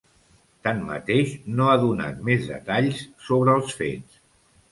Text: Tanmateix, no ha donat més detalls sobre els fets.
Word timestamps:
Tanmateix, 0.67 1.33
no 1.59 1.67
ha 1.73 1.75
donat 1.83 2.23
més 2.29 2.49
detalls 2.53 3.05
sobre 3.27 3.57
els 3.61 3.79
fets. 3.83 4.19